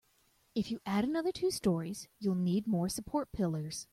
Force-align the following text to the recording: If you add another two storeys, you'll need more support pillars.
If 0.55 0.71
you 0.71 0.79
add 0.83 1.03
another 1.03 1.31
two 1.31 1.51
storeys, 1.51 2.07
you'll 2.19 2.33
need 2.33 2.65
more 2.65 2.89
support 2.89 3.31
pillars. 3.33 3.85